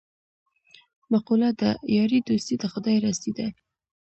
مقوله 1.11 1.49
ده: 1.59 1.69
یاري 1.95 2.19
دوستي 2.27 2.55
د 2.59 2.63
خدای 2.73 2.97
راستي 3.05 3.31
ده. 3.37 3.47